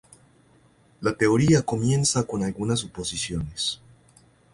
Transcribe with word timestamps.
La 1.03 1.13
teoría 1.13 1.61
comienza 1.61 2.23
con 2.25 2.43
algunas 2.43 2.79
suposiciones. 2.79 3.79